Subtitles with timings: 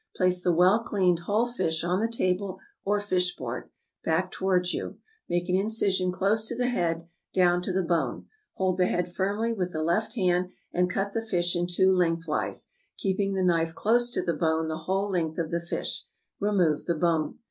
[0.15, 3.69] Place the well cleaned whole fish on the table or fish board,
[4.03, 4.97] back towards you;
[5.29, 8.25] make an incision close to the head, down to the bone;
[8.55, 12.71] hold the head firmly with the left hand, and cut the fish in two lengthwise,
[12.97, 16.05] keeping the knife close to the bone the whole length of the fish;
[16.39, 17.37] remove the bone.